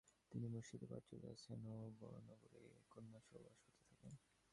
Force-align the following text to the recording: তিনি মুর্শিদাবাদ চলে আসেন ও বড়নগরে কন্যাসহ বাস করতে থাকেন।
তিনি 0.31 0.47
মুর্শিদাবাদ 0.47 1.01
চলে 1.09 1.27
আসেন 1.31 1.61
ও 1.67 1.77
বড়নগরে 1.99 2.61
কন্যাসহ 2.89 3.37
বাস 3.43 3.57
করতে 3.63 3.81
থাকেন। 3.89 4.13